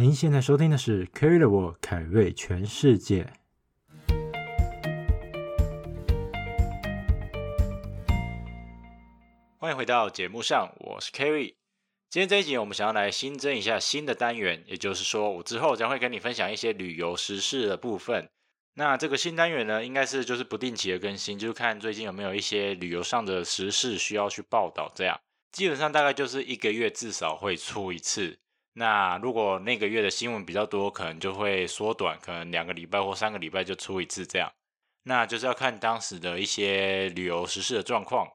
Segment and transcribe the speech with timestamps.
[0.00, 3.24] 您现在收听的是《Carry the World 凯瑞全世界》。
[9.58, 11.56] 欢迎回到节目上，我是 Carry。
[12.08, 18.30] 今天这一集，我们想要来新增一下新的单元，也就是说，我之后将会跟你分享一些旅游时事的部分。
[18.74, 28.38] 那这个新单元呢，应该是就是不定期的更新，就是看最近有没有一些旅游上的时事需要去报道，这样基本上大概就是一个月至少会出一次。
[28.78, 34.48] 那如果那个月的新闻比较多，可能就会缩短，可能两个礼拜或三个礼拜就出一次这样。
[35.02, 38.28] 那就是要看当时的一些旅游时事的状况。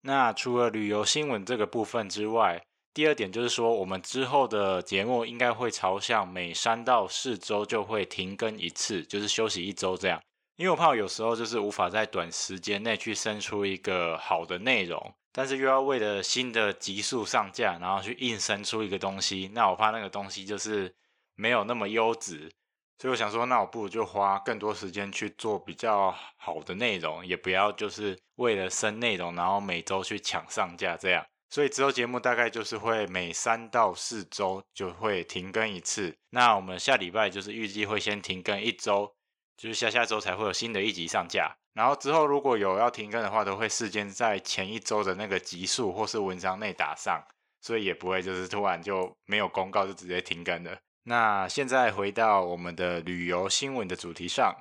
[0.00, 2.62] 那除了旅游新闻这个部分之外，
[2.94, 10.18] 第二点就是说，我们之后的节目应该会朝向每三到四周就会停更一次，就是休息一周这样。
[10.56, 15.12] 因为我怕有时候就是无法在短时间内去生出一个好的内容。
[15.32, 20.94] 但是又要为了新的集数上架，然后去硬生出一个东西，那我怕那个东西就是
[21.34, 22.50] 没有那么优质，
[22.98, 31.24] 所以我想说，那我不如就花更多时间去做比较好的内容，也不要就是为了生内容，然后每周去抢上架这样。
[31.48, 36.16] 所以之后节目大概就是会每三到四周就会停更一次。
[36.30, 39.12] 那我们下礼拜就是预计会先停更一周，
[39.60, 41.54] 就是下下周才会有新的一集上架。
[41.74, 47.22] 然后之后如果有要停更的话，都会事先在前一周的那个集数或是文章内打上，
[47.60, 50.78] 所以也不会就是突然就没有公告就直接停更了。
[51.02, 54.56] 那现在回到我们的旅游新闻的主题上，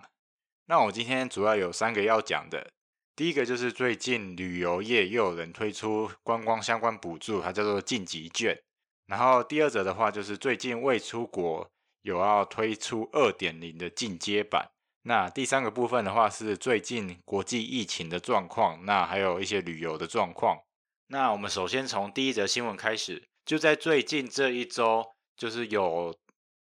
[0.65, 2.69] 那我今天主要有三个要讲的。
[3.15, 8.61] 第一个就是最近旅游业又有人推出观光相关补助，它叫做晋级券。
[9.07, 11.69] 然后第二则的话就是最近未出国
[12.01, 14.69] 有要推出二点零的进阶版。
[15.09, 20.59] 那第三个部分的话是最近国际疫情的状况，那还有一些旅游的状况。
[21.07, 25.03] 那我们首先从第一则新闻开始，就在最近这一周，
[25.35, 26.15] 就是有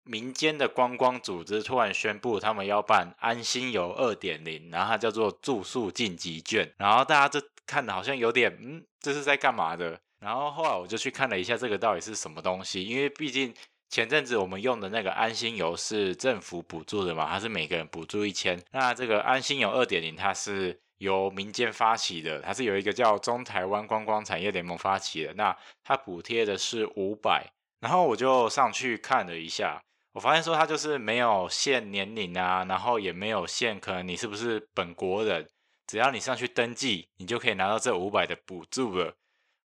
[0.03, 9.99] 民间的观光组织突然宣布，他们要办安心游二点零，然后它叫做住宿晋级券，然后大家就看的好像有点，嗯，这是在干嘛的？
[10.19, 13.51] 然后后来我就去看了一下，这个到底是什么东西，因为毕竟。
[13.87, 18.61] 前阵子我们用的那个安心游是政府补助的嘛，它是每个人补助一千。
[18.71, 25.33] 那这个安心游二点零，它是由民间发起的，它是有一个叫中台湾观光产业联盟发起的。
[25.35, 29.81] 那它补贴的是五百，然后我就上去看了一下，
[30.11, 35.47] 我发现说它就是没有限年龄啊，然后也没有限可能你是不是本国人，
[35.87, 39.15] 只要你上去登记，你就可以拿到这五百的补助了。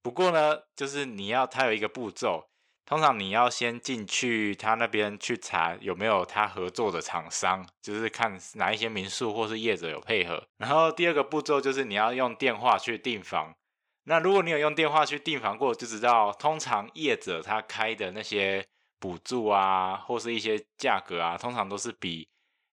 [0.02, 2.46] 不过呢，就是你要它有一个步骤。
[2.86, 10.44] 通常你要先进去他那边去查有没有他合作的厂商，就是看哪一些民宿或是业者有配合。
[10.58, 13.54] 然后第二个步骤就是你要用电话去订房。
[14.04, 18.66] 那如果你有用电话去订房过，就知道通常业者他开的那些
[18.98, 22.28] 补助啊，或是一些价格啊，通常都是比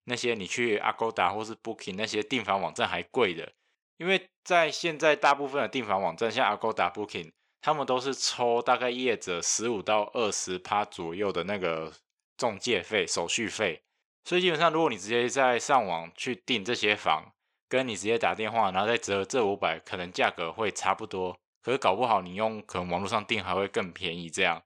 [0.05, 3.53] 那些你去 Agoda 或是 Booking 那些订房网站还贵的。
[3.97, 7.31] 因为在现在大部分的订房网站，像 Agoda、Booking。
[7.67, 11.91] 他们都是抽大概业者十五到二十趴左右的那个
[12.37, 13.83] 中介费、手续费，
[14.23, 17.33] 所以基本上如果你直接在上网去订这些房，
[17.67, 21.37] 跟你直接打电话，然后再折这五百，可能价格会差不多。
[21.61, 24.63] 可是搞不好你用可能网络上订还会更便宜这样。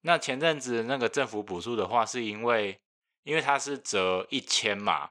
[0.00, 2.76] 那前阵子那个政府补助的话，是因为
[3.22, 5.10] 因为它是折一千嘛，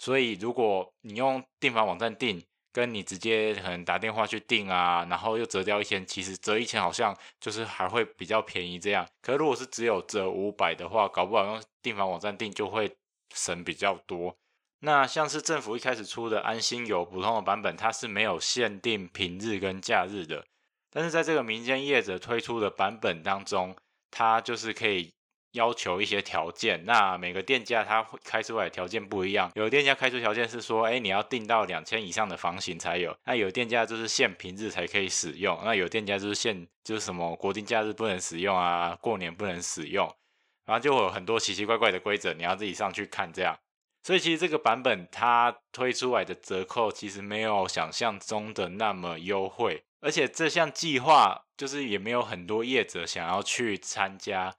[0.00, 2.44] 所以如果你用订房网站订。
[2.76, 9.08] 跟你直接可能打电话去订啊，然后又折掉一千，其实折一千好像就是还会比较便宜这样。
[9.22, 12.94] 可如果是只有折五百的话，搞不好用订房网站订就会
[13.34, 14.36] 省比较多。
[14.80, 20.44] 那像是政府一开始出的安心游普通的版本，它是没有限定平日跟假日的，
[20.90, 23.74] 但是在这个民间业者推出的版本当中，
[24.10, 25.15] 它就是可以。
[25.56, 29.50] 要求一些条件，那每个店家他开出来条件不一样。
[29.54, 33.16] 有的店家开出条件是说，哎，你要订到两千以上的房型才有。
[33.24, 40.06] 那有店家就是限平日才可以使用，那有店家就是限就是什么国定假日不能使用啊，过年不能使用，
[40.66, 43.58] 然后就会有很多奇奇怪怪的规则，你要自己上去看这样。
[44.02, 54.54] 所以其实这个版本它推出来的折扣其实没有想象中的那么优惠，而且这项计划就是也没有很多业者想要去参加。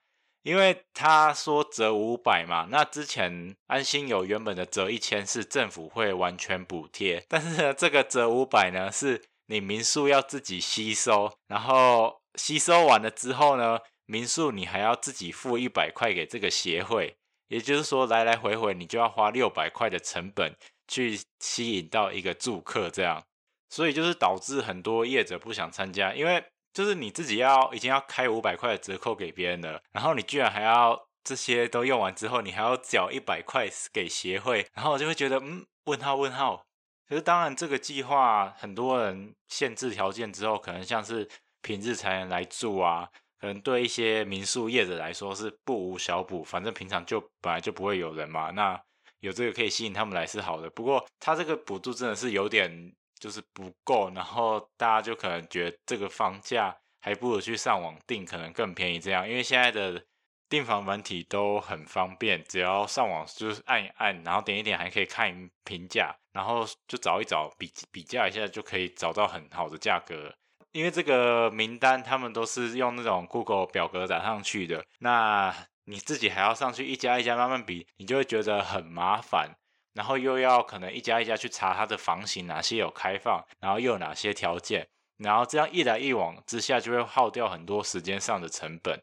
[0.48, 17.18] 因为他说折五百嘛，那之前安心游原本的折一千是政府会完全补贴，但是呢，这个折五百呢，是你民宿要自己吸收，然后吸收完了之后呢，民宿你还要自己付一百块给这个协会，
[17.50, 20.56] 也就是说来来回回你就要花六百块的成本
[20.88, 23.22] 去吸引到一个住客这样，
[23.70, 26.42] 所以就是导致很多业者不想参加，因为。
[26.78, 36.64] 就是你自己要已经要开五百块的折扣给别人了，然后你居然还要这些都用完之后，你还要缴一百块给协会，然后我就会觉得，嗯，问号问号。
[37.10, 41.28] 可是当然，这个计划很多人限制条件之后，可能像是
[41.64, 43.10] 平日才能来住啊，
[43.42, 46.44] 可能对一些民宿业者来说是不无小补。
[46.44, 48.80] 反正平常就本来就不会有人嘛，那
[49.22, 50.70] 有这个可以吸引他们来是好的。
[50.70, 60.04] 不过他这个补助真的是有点就是不够，然后大家就可能觉得这个房价还不如去上网订，可能更便宜这样，因为现在的。
[60.50, 70.34] 订房软体都很方便，只要上网就是按一按，然后点一点，还可以看评价，然后就找一找比比价一下，就可以找到很好的价格。
[70.72, 75.54] 因为这个名单他们都是用那种 Google 表格打上去的，那
[75.84, 79.58] 你自己还要上去一家一家慢慢比，你就会觉得很麻烦，
[79.98, 89.02] 然后又要可能一家一家去查它的房型哪些有开放，然后又有哪些条件，然后这样一来一往之下，就会耗掉很多时间上的成本。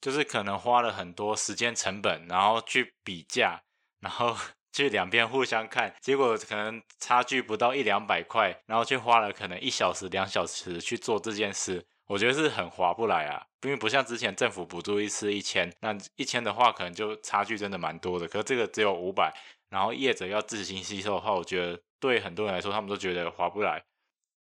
[0.00, 3.60] 就是可能花了很多时间成本，然后去比价，
[3.98, 4.36] 然后
[4.72, 13.44] 去两边互相看，结果可能差距不到一两百块，然后却花了可能一小时、两小时去做这件事，我觉得是很划不来啊。
[13.62, 19.34] 因为不像之前政府补助一次一千，那一千的话可能就差距真的蛮多的，可是这个只有五百，
[19.70, 23.84] 然后业者要自行吸收的话，我觉得对很多人来说，他们都觉得划不来。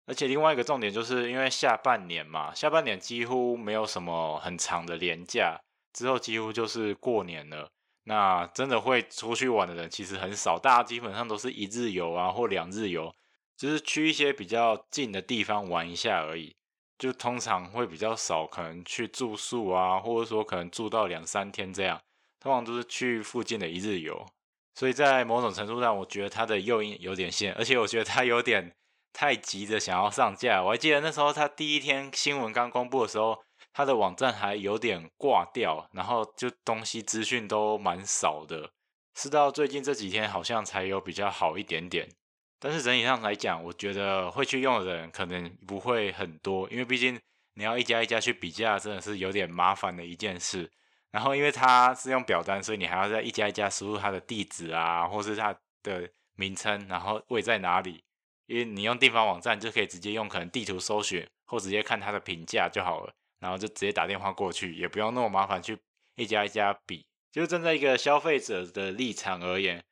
[0.08, 5.60] 而且另外一个重点就是因为下半年嘛，下半年几乎没有什么很长的连假，
[5.94, 7.72] 之后几乎就是过年了。
[8.04, 13.12] 那真的会出去玩的人其实很少，大家基本上都是一日游啊或两日游，
[13.58, 16.56] 就是去一些比较近的地方玩一下而已。
[16.98, 22.00] 就通常会比较少，可能去住宿啊，或者说可能住到两三天这样，
[22.40, 24.26] 通常都是去附近的一日游。
[24.75, 28.72] 所以在某种程度上，我觉得它的诱因有点限，而且我觉得它有点。
[29.18, 33.42] 太急着想要上架，我还记得那时候它第一天新闻刚公布的时候，
[33.72, 38.69] 它的网站还有点挂掉，然后就东西资讯都蛮少的。
[39.13, 42.10] 是到最近这几天好像才有比较好一点点，
[42.60, 47.18] 但是整体上来讲，我觉得会去用的人可能不会很多，因为毕竟
[47.54, 50.69] 你要一家一家去比价，真的是有点麻烦的一件事。
[51.16, 58.04] 然后因为它是用表单，所以你还要在一家一家输入它的地址啊，或是它的名称，然后位在哪里。
[58.48, 65.80] 因为你用订房网站就可以直接用可能地图搜寻，或直接看它的评价就好了，然后就直接打电话过去，也不用那么麻烦去
[66.16, 67.06] 一家一家比。
[67.32, 69.86] 就站在一个消费者的立场而言，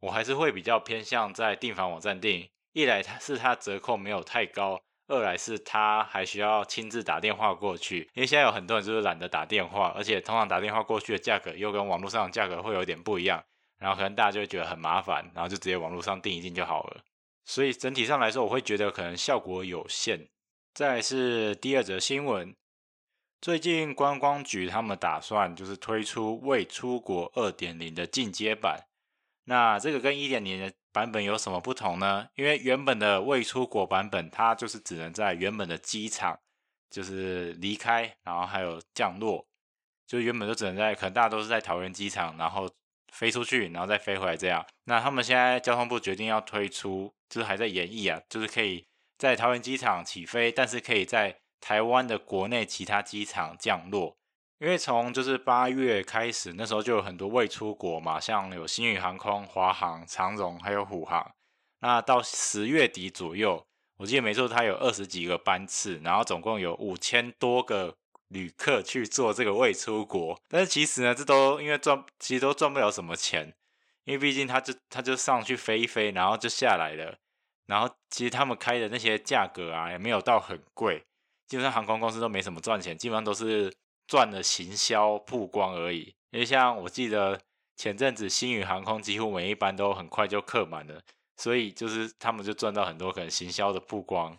[0.00, 2.50] 我还是会比较偏向在订房网站订。
[2.74, 8.10] 一来它是它折扣没有太高，二来是他还需要亲自打电话过去。
[8.14, 13.44] 因为现在有很多人就是懒得打电话，而且通常打电话过去的价格又跟网络上的价格会有点不一样，
[13.78, 17.02] 然后可能大家就会觉得很麻烦，然后就直接网络上订一订就好了。
[17.44, 20.28] 所以整体上来说，我会觉得可能效果有限。
[20.74, 22.54] 再来是第二则新闻，
[23.40, 28.86] 最近观光局他们打算就是推出未出国二点零的进阶版。
[29.46, 32.28] 那这个跟一点零的版本有什么不同呢？
[32.36, 36.38] 因为原本的未出国版本，它就是只能在原本的机场
[36.90, 39.46] 就是离开，然后还有降落，
[40.06, 42.68] 就原本就只能在，可能大家都是在桃园机场，然后。
[43.12, 44.66] 飞出去，然后再飞回来，这样。
[44.84, 54.18] 那他们现在交通部决定要推出，就是还在研议啊，就是可以在桃园机场起飞，但是可以在台湾的国内其他机场降落。
[54.58, 61.34] 因为从就是八月开始，那时候就有很多未出国嘛，像有星宇航空、华航、长荣还有虎航。
[61.80, 63.66] 那到十月底左右，
[63.98, 67.96] 我记得没错，它有二十几个班次，然后总共有五千多个。
[68.30, 73.54] 旅客去做这个未出国，但是其实呢，这都因为赚，其实都赚不了什么钱，
[74.02, 77.18] 因为毕竟他就他就上去飞一飞，然后就下来了，
[77.66, 81.04] 然后其实他们开的那些价格啊，也没有到很贵，
[81.46, 83.72] 基本上航空公司都没什么赚钱，基本上都是
[84.06, 86.14] 赚了行销曝光而已。
[86.30, 87.40] 因为像我记得
[87.76, 91.00] 前阵子星宇航空几乎每一班都很快就客满了，
[91.36, 94.36] 所以就是他们就赚到很多可能行销的曝光。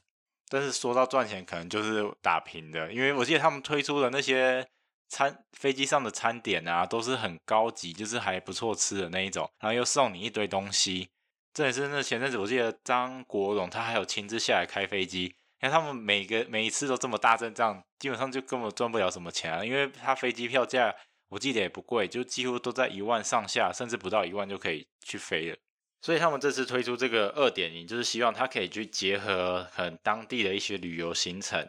[0.50, 4.66] 但是说到赚钱，可能就是打平的，因为我记得他们推出的那些
[5.10, 11.10] 餐飞机上的餐点啊，都是很高级，就是还不错吃的那一种，然后又送你一堆东西。
[11.54, 20.96] 这也是那前阵子我记得张国荣他还有亲自下来开飞机，因为他们每个每一次都这么大阵仗，基本上就根本赚不了什么钱啊，因为他飞机票价
[21.30, 25.58] 我记得也不贵，就几乎都在一万上下，甚至不到一万就可以去飞了。
[26.00, 31.68] 所以他们这次推出这个二点零，就是希望它可以去结合很当地的一些旅游行程。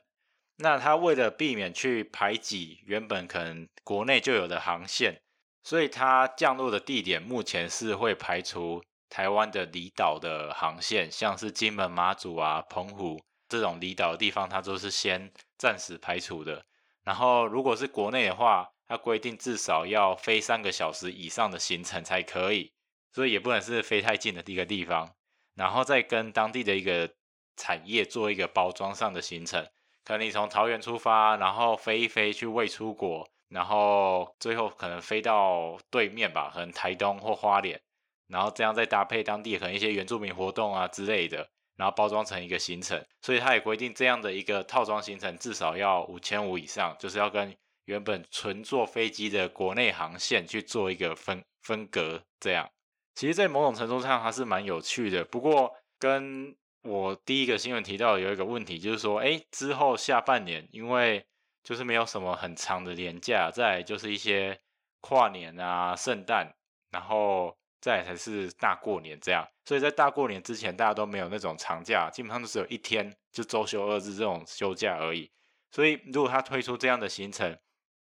[0.58, 5.18] 那它为了避免去排挤原本可能国内就有的航线，
[5.64, 13.18] 所以它降落的地点目前是会排除台湾的离岛的航线，像是金门、马祖啊、澎湖
[13.48, 16.64] 这种离岛的地方，它都是先暂时排除的。
[17.04, 22.72] 然后如果是国内的话，它规定至少要飞三个小时以上的行程才可以，
[23.12, 25.14] 所以也不能是飞太近的一个地方，
[25.54, 27.10] 然后再跟当地的一个
[27.56, 29.66] 产业做一个包装上的行程。
[30.04, 37.78] 可能你从桃园出发，然后飞一飞去未出国，然后最后可能飞到对面吧，可能台东或花莲，
[38.26, 43.02] 然后这样再搭配当地可能一些原住民活动啊之类的，然后包装成一个行程。
[43.22, 47.56] 所以它也规定这样的一个套装行程至少要五千五以上，就是要跟
[47.86, 52.22] 原本纯坐飞机的国内航线去做一个分分隔。
[52.38, 52.70] 这样，
[53.14, 55.24] 其实，在某种程度上，它是蛮有趣的。
[55.24, 61.26] 不过跟我第一个新闻提到有一个问题，就是说，哎，之后下半年因为
[61.64, 64.60] 就是没有什么很长的连假，再来就是一些
[65.00, 66.54] 跨年啊、圣诞，
[66.90, 75.30] 然后再才是大过年这样，所以在大过年之前，大家都没有那种长假，基本上都只有一天，就周休二日这种休假而已。
[75.70, 77.58] 所以如果他推出这样的行程，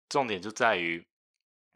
[0.09, 1.05] 重点就在于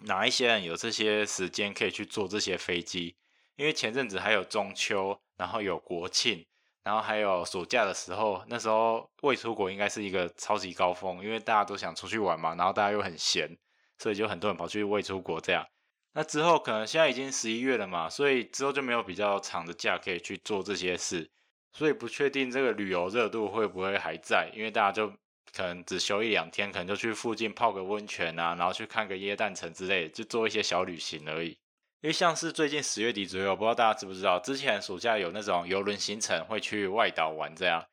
[0.06, 3.16] 哪一些人有这些时间可以去坐这些飞机，
[3.56, 6.46] 因为前阵子还有中秋，然后有国庆。
[6.84, 13.56] 然后还有暑假的时候，那时候未出国应该是一个超级高峰，因为大家都想出去玩嘛，然后大家又很闲，
[14.00, 15.64] 所以就很多人跑去未出国这样。
[16.14, 21.30] 那之后可能现在已经十一月了嘛，所以之后就没有比较长的假可以去做这些事，
[21.72, 25.08] 所以不确定这个旅游热度会不会还在，因为大家就
[25.56, 31.58] 可能只休一两天，可能就去附近泡个温泉啊，然后去看个耶诞城之类，就做一些小旅行而已。
[32.02, 37.86] 因为像是最近十月底左右，不知道大家知不知道，之前暑假有那种游轮行程会去外岛玩这样。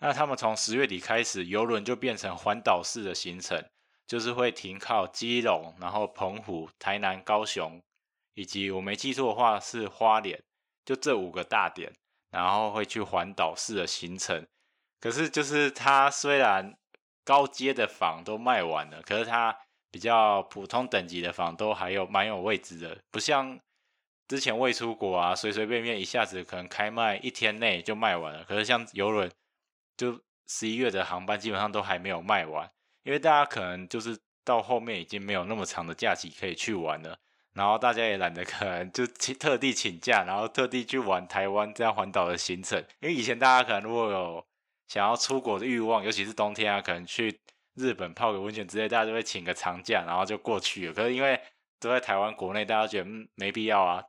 [0.00, 3.62] 那他们从十月底开始，游轮就变成环岛式的行程，
[4.10, 7.80] 就是会停靠基隆，然后澎湖、台南、高雄，
[8.34, 10.42] 以及我没记错的话是花莲，
[10.84, 11.92] 就这五个大点，
[12.32, 14.44] 然后会去环岛式的行程。
[14.98, 16.76] 可是就是它虽然
[17.22, 19.56] 高阶的房都卖完了，可是它。
[19.92, 23.58] 比较普通等级的房都还有蛮有位置的，不像
[24.28, 28.44] 之前未出国啊，随随便便一下子可能开卖一天内就卖完了。
[28.44, 29.28] 可是像游轮，
[29.96, 32.70] 就十一月的航班基本上都还没有卖完，
[33.02, 37.18] 因为大家可能就是到后面已经没有那么长的假期可以去玩了，
[37.54, 42.78] 然后大家也懒得可能就特地请假，然后特地去玩台湾这样环岛的行程。
[43.00, 44.46] 因为以前大家可能如果有
[44.88, 47.38] 想要出国的欲望，尤其是冬天啊，可能去。
[47.76, 50.92] 日本泡个温泉之类，大家就会请个长假，然后就过去了。
[50.92, 51.40] 可是因为
[51.78, 54.02] 都在台湾国内，大家觉得嗯没必要啊，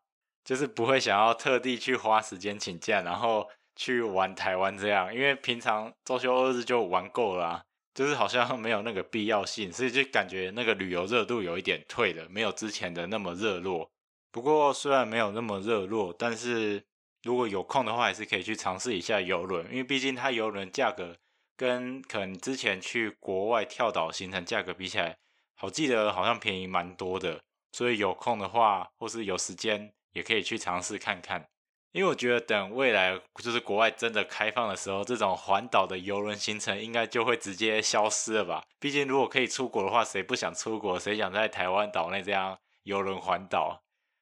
[0.44, 5.14] 就是不会想要特地去花时间请假，然后去玩台湾这样。
[5.14, 13.92] 因为平常周休二日就玩够了啊，就是好像没有那个必要性，所以就感觉那个旅游热度有一点退了，没有之前的那么热络。
[14.32, 16.84] 不过虽然没有那么热络，但是
[17.24, 21.18] 如果有空的话，还是可以去尝试一下游轮，因为毕竟它游轮价格。
[21.58, 25.16] 跟可能之前去国外跳岛行程价格比起来，
[25.54, 27.40] 好记得好像便宜蛮多的，
[27.72, 31.50] 所以有空的话或是有时间也可以去尝试看看。
[31.92, 38.64] 因为我觉得等未来就是国外真的开放的时候，这种环岛的邮轮行程应该就会直接消失了吧？
[38.80, 41.00] 毕竟如果可以出国的话，谁不想出国？
[41.00, 43.82] 谁想在台湾岛内这样游轮环岛？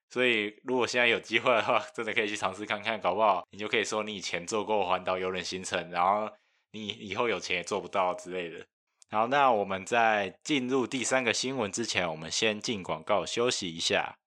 [0.10, 6.30] 所以如果现在有机会的话，真的可以去尝试看看，搞不好你就可以说你以前做过环岛邮轮行程，然后。
[6.72, 8.64] 你以后有钱也做不到之类的。
[9.10, 14.20] 好，那我们在进入第三个新闻之前，我们先进广告休息一下。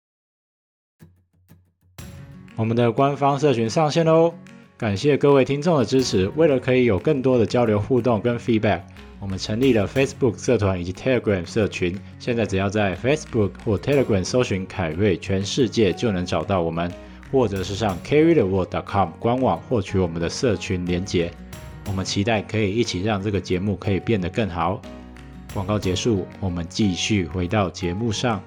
[2.54, 4.34] 我们的官方社群上线喽！
[4.76, 6.28] 感谢各位听众的支持。
[6.36, 8.82] 为了可以有更多的交流互动跟 feedback，
[9.20, 11.98] 我们成立了 Facebook 社团以及 Telegram 社群。
[12.18, 16.92] 现在只要在 Facebook 或 Telegram 搜寻凯瑞全世界，就能找到我们，
[17.30, 21.30] 或者是上 carrytheworld.com 官网获取我们的社群连结。
[21.88, 24.82] 我们期待可以一起让这个节目可以变得更好。
[25.54, 28.42] 广告结束，我们继续回到节目上。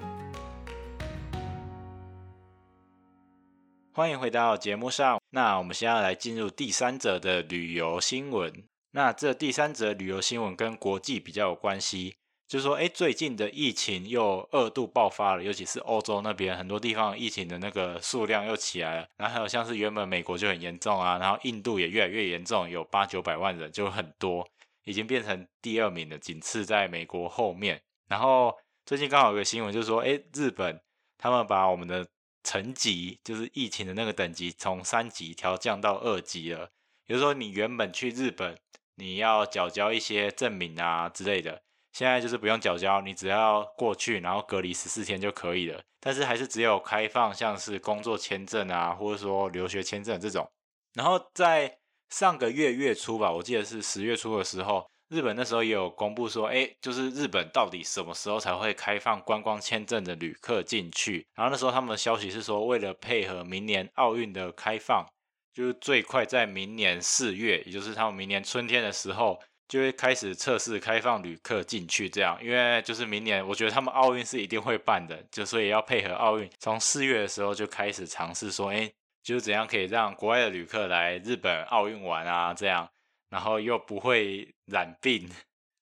[3.96, 5.18] 欢迎回到节目上。
[5.30, 8.52] 那我们现在来进入第三则的旅游新闻。
[8.90, 12.14] 那这第三则旅游新闻跟国际比较有关系。
[12.46, 19.08] 就是说，哎，最近的疫情又二度爆发了，尤其是欧洲那边很多地方疫情的那个数量又起来了。
[19.16, 24.46] 然后还有像是原本美国就很严重啊，然后印度也越来越严重，有八九百万人就很多，
[24.84, 27.80] 已经变成第二名了，仅次在美国后面。
[28.08, 30.78] 然后最近刚好有个新闻，就是说，哎，日本
[31.16, 32.06] 他们把我们的
[32.46, 36.70] 层级，就是疫情的那个等级，从三级调降到二级了。
[37.04, 38.56] 比如说，你原本去日本，
[38.94, 41.62] 你要缴交一些证明啊之类的。
[41.92, 45.82] 现在就是不用缴交，你只要过去，然后隔离十四天就可以了。
[45.98, 50.48] 但是还是只有开放像是工作签证啊，或者说留学签证这种。
[50.94, 51.78] 然后在
[52.10, 61.26] 上个月月初吧，我记得是十月初的时候，日本那时候也有公布说，哎，就是日本到底什么时候才会开放观光签证的旅客进去？
[61.34, 65.06] 然后那时候他们的消息是说，为了配合明年奥运的开放，
[65.54, 69.40] 就是最快在明年四月，也就是他们明年春天的时候。
[69.68, 78.88] 就会开始测试开放旅客进去，这样，因为就是明年，我觉得他们奥运是一定会办的，就所以要配合奥运，从四月的时候就开始尝试说，哎，
[79.24, 82.88] 就是怎样可以让国外的旅客来日本奥运玩啊，这样，
[83.30, 85.28] 然后又不会染病。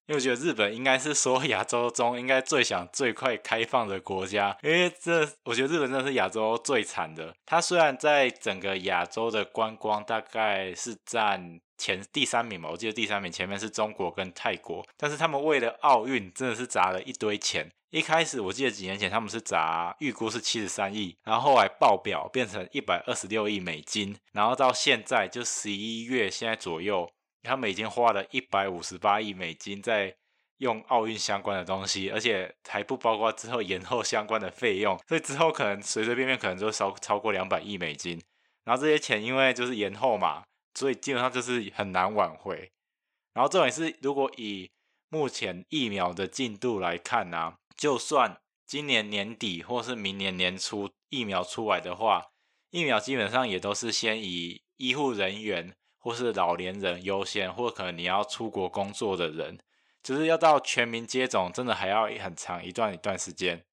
[0.07, 7.35] 因为我觉得日本应该是说亚洲中应该最想最快开放的国家，因为这我觉得日本真的是亚洲最惨的。
[7.47, 17.71] 它虽然在整个亚洲的观光大概是占前第三名嘛，我记得第三名前面是中国跟泰国，但是他们为了奥运真的是砸了一堆钱。
[17.89, 27.11] 一开始我记得几年前他们是砸预估是七十三亿，然后后来爆表变成一百二十六亿美金，然后到现在就十一月现在左右。
[27.45, 30.17] 他们已经花了一百五十八亿美金在
[30.59, 38.21] 用奥运相关的东西，而且还不包括之后延后相关的费用，所以之后可能随随便便可能就超超过两百亿美金。
[38.65, 42.71] 然后这些钱因为就是延后嘛，所以基本上就是很难挽回。
[43.35, 44.71] 然后重点是，如果以
[45.11, 52.29] 目前疫苗的进度来看呢、啊，就算今年年底或是明年年初疫苗出来的话，
[52.71, 55.75] 疫苗基本上也都是先以医护人员。
[56.05, 59.59] 或是老年人优先，或可能你要出国工作的人，
[60.03, 63.65] 就是要到全民接种，真的还要很长一段一段时间。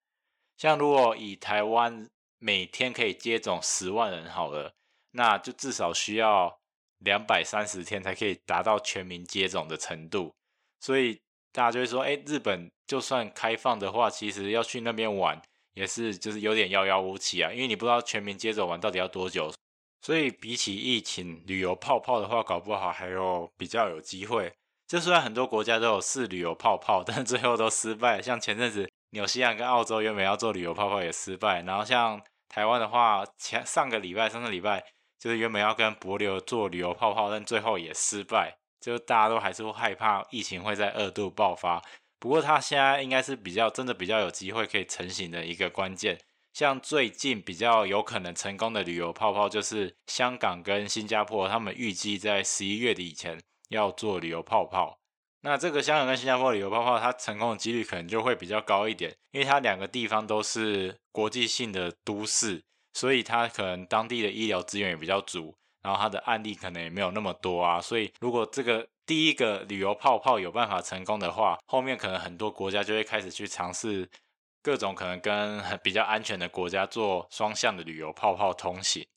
[0.56, 2.10] 像如果以台湾
[2.40, 4.72] 每天可以接种十万人好了，
[5.12, 6.58] 那就至少需要
[7.00, 10.34] 两百三十天才可以达到全民接种的程度。
[10.80, 11.20] 所以
[11.52, 15.42] 大家就会说，哎，日本就算开放的话，其实要去那边玩
[15.74, 19.52] 也是就是有点遥遥无期啊，因为你不知道全民接种完到底要多久。
[20.02, 24.52] 所以比起疫情旅游泡泡的话，搞不好还有比较有机会。
[24.88, 28.22] 就虽然很多国家都有试旅游泡泡，但最后都失败。
[28.22, 34.84] 像前阵子纽西兰跟澳洲原本要做旅游泡泡也失败，然后像台湾的话，前上个礼拜、上个礼拜
[35.18, 38.58] 就是原本要跟帛琉做旅游泡泡，但最后也失败。
[38.82, 41.80] 就大家都还是会害怕疫情会在二度爆发。
[42.20, 46.20] 不过它现在应该是比较真的比较有机会可以成型的一个关键。
[46.54, 54.98] 像最近比较有可能成功的旅游泡泡，就是香港跟新加坡，他们预计在十一月底以前要做旅游泡泡。
[55.44, 62.62] 那这个香港跟新加坡旅游泡泡，它成功的几率可能就会比较高一点，因为它两个地方都是国际性的都市，
[62.94, 67.82] 所以它可能当地的医疗资源也比较足，然后它的案例可能也没有那么多啊。
[67.82, 74.08] 所以如果这个第一个旅游泡泡有办法成功的话，后面可能很多国家就会开始去尝试。
[74.64, 79.08] 各种可能跟比较安全的国家做双向的旅游泡泡通行，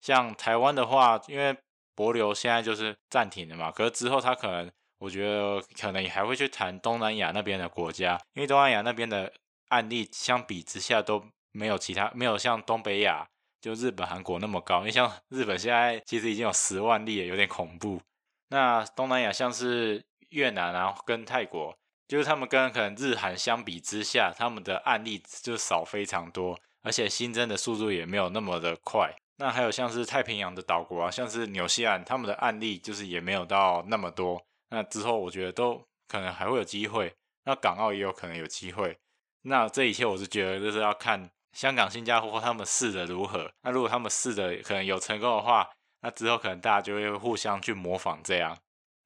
[0.00, 1.56] 像台湾的话，因为
[1.94, 9.32] 博流现在就是暂停了嘛，可是之后他可能，我觉得可能也还会去谈东南亚那边的国家，因为东南亚那边的
[9.68, 13.28] 案例相比之下都没有其他，没有像东北亚
[13.60, 18.00] 就日本、韩国那么高，因为像日本现在其实已经有十万例了，有点恐怖。
[18.48, 21.76] 那东南亚像是越南啊，跟泰国。
[22.08, 29.14] 就是他们跟可能日韩相比之下，他们的案例就少非常多，而且新增的速度也没有那么的快。
[29.36, 34.42] 那还有像是太平洋的岛国啊，像是纽西兰，他们的案例就是也没有到那么多。
[34.70, 37.14] 那之后我觉得都可能还会有机会。
[37.44, 38.98] 那港澳也有可能有机会。
[39.42, 43.50] 那这一切我是觉得就是要看香港、新加坡他们试的如何。
[43.62, 45.68] 那如果他们试的可能有成功的话，
[46.00, 48.56] 那之后可能大家就会互相去模仿这样。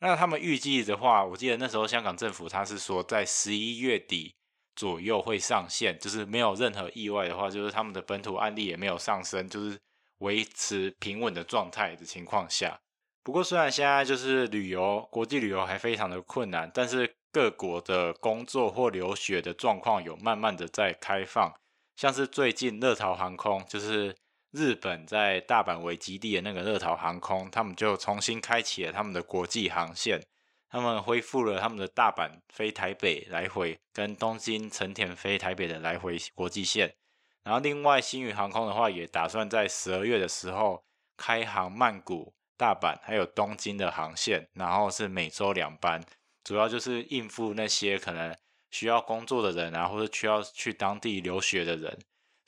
[0.03, 4.35] 那他们预计的话，我记得那时候香港政府他是说在十一月底
[4.75, 9.79] 左右会上线，就是没有任何意外的话，就是他们的本土案例也没有上升，就是
[10.19, 12.81] 维持平稳的状态的情况下。
[13.23, 21.55] 不过虽然现在就是旅游，国际旅游还非常的困难，但是各国的工作或留学的状况有慢慢的在开放，
[21.95, 24.17] 像是最近乐桃航空就是。
[24.53, 30.21] 日本在大阪为基地的那个乐桃航空，他们就重新开启了他们的国际航线，
[30.69, 36.95] 他们恢复了他们的大阪飞台北来回，跟东京成田飞台北的来回国际线。
[37.43, 40.85] 然后另外星宇航空的话，也打算在十二月的时候
[41.17, 46.05] 开航曼谷、大阪还有东京的航线，然后是每周两班，
[46.45, 48.37] 主要就是应付那些可能
[48.71, 51.99] 需要工作的人啊，或者需要去当地留学的人。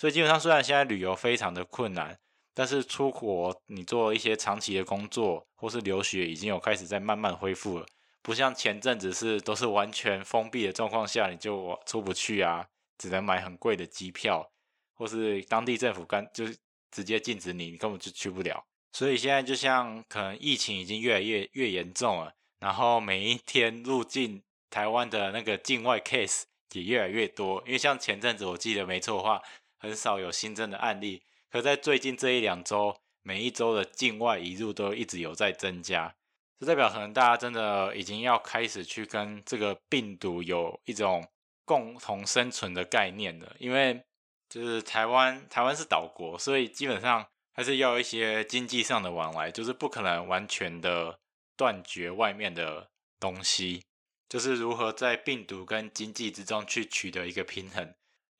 [0.05, 2.19] 所以基本上，虽然现在旅游非常的困难，
[2.53, 7.87] 但是出国你做一些长期的工作或是留学，已经有开始在慢慢恢复了。
[8.21, 12.67] 不像前阵子是都是完全封闭的状况下，你就出不去啊，
[12.99, 14.47] 只能买很贵的机票，
[14.93, 16.45] 或是当地政府干就
[16.90, 18.62] 直接禁止你，你根本就去不了。
[18.93, 26.43] 所以现在就像可能疫情已经越来越越严重了，然后每一天入境台湾的那个境外 case
[26.75, 27.62] 也越来越多。
[27.64, 29.40] 因为像前阵子我记得没错的话，
[29.85, 36.14] 很少有新增的案例，可在最近这一两周，每一周的境外移入都一直有在增加。
[36.59, 41.29] 这代表可能大家真的已经要开始去跟这个病毒有一种
[41.66, 44.03] 共同生存的概念了，因为
[44.49, 51.20] 就是台湾，台湾是岛国，所以基本上还是要一些经济上的往来，就是不可能完全的
[51.57, 52.88] 断绝外面的
[53.20, 53.85] 东西，
[54.29, 57.94] 就是如何在病毒跟经济之中去取得一个平衡，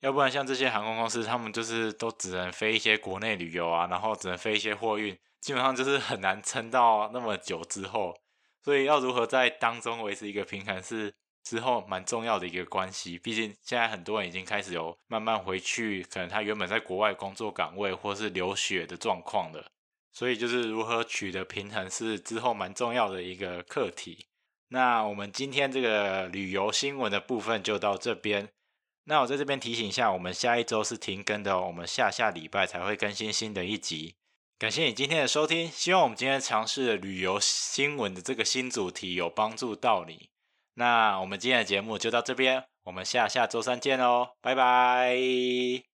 [0.05, 5.17] 要不然像这些航空公司，他们就是都只能飞一些国内旅游啊，然后只能飞一些货运。
[5.41, 8.15] 基本上就是很难撑到那么久之后，
[8.63, 11.11] 所以要如何在当中维持一个平衡，是
[11.43, 13.17] 之后蛮重要的一个关系。
[13.17, 19.71] 毕竟现在很多人已经开始有慢慢回去，可能他原本在国外工作岗位或是留学的状况了。
[20.13, 24.27] 所以就是如何取得平衡，是之后蛮重要的一个课题。
[24.67, 28.49] 那我们今天这个旅游新闻的部分就到这边。
[29.05, 34.15] 那我在这边提醒一下，我们下一周是停更的哦，我们下下礼拜才会更新新的一集。
[34.57, 40.29] 感谢你今天的收听，希望我们今天尝试的旅游新闻的这个新主题有帮助到你。
[40.75, 45.94] 那我们今天的节目就到这边，我们下下周三见喽，拜拜。